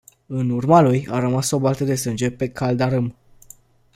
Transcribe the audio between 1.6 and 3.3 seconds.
de sânge pe caldarâm.